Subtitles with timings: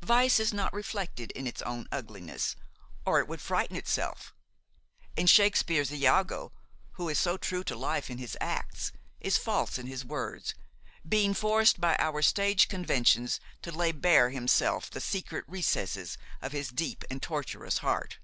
[0.00, 2.54] Vice is not reflected in its own ugliness,
[3.04, 4.32] or it would frighten itself;
[5.16, 6.52] and Shakespeare's Iago,
[6.92, 10.54] who is so true to life in his acts, is false in his words,
[11.04, 16.68] being forced by our stage conventions to lay bare himself the secret recesses of his
[16.68, 18.20] deep and tortuous heart.